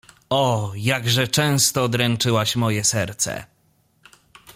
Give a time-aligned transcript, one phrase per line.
[0.31, 3.45] O, jakże często dręczyłaś moje serce!